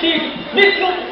[0.00, 1.07] Mitchell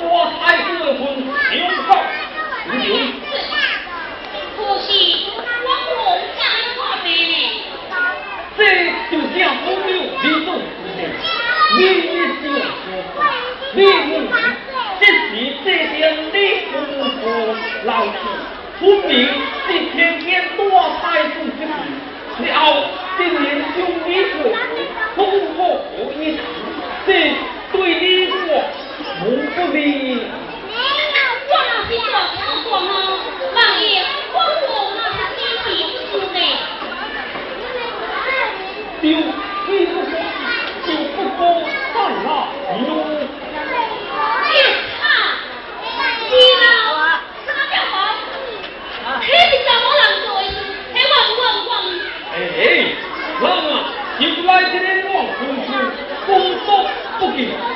[53.46, 53.78] 多分、
[54.18, 57.75] 行く前てれんの、本当、本当、時。